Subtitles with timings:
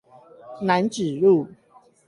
[0.65, 1.45] 楠梓路